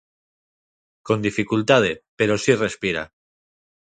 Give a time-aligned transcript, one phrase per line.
[1.07, 3.03] Con dificultade, pero si respira.